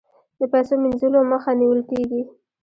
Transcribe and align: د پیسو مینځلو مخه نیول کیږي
د 0.39 0.41
پیسو 0.51 0.73
مینځلو 0.83 1.19
مخه 1.31 1.51
نیول 1.59 1.81
کیږي 1.89 2.21